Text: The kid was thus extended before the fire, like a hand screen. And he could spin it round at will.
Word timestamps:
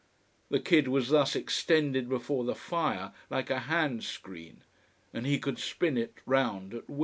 The 0.49 0.59
kid 0.59 0.87
was 0.87 1.09
thus 1.09 1.35
extended 1.35 2.09
before 2.09 2.43
the 2.43 2.55
fire, 2.55 3.11
like 3.29 3.51
a 3.51 3.59
hand 3.69 4.03
screen. 4.03 4.63
And 5.13 5.27
he 5.27 5.37
could 5.37 5.59
spin 5.59 5.95
it 5.95 6.15
round 6.25 6.73
at 6.73 6.89
will. 6.89 6.99